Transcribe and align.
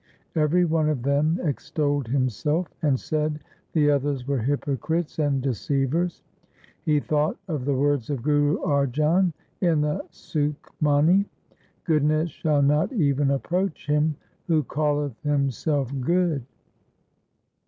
Every 0.35 0.65
one 0.65 0.89
of 0.89 1.03
them 1.03 1.39
extolled 1.43 2.07
him 2.07 2.27
self, 2.27 2.67
and 2.81 2.99
said 2.99 3.39
the 3.73 3.91
others 3.91 4.27
were 4.27 4.39
hypocrites 4.39 5.19
and 5.19 5.43
de 5.43 5.51
ceivers. 5.51 6.21
He 6.81 6.99
thought 6.99 7.37
of 7.47 7.65
the 7.65 7.75
words 7.75 8.09
of 8.09 8.23
Guru 8.23 8.57
Arjan 8.61 9.31
in 9.61 9.81
the 9.81 10.01
Sukhmani:— 10.11 11.25
Goodness 11.85 12.31
shall 12.31 12.63
not 12.63 12.91
even 12.91 13.29
approach 13.29 13.85
him 13.85 14.15
Who 14.47 14.63
calleth 14.63 15.21
himself 15.21 15.91
good. 16.01 16.41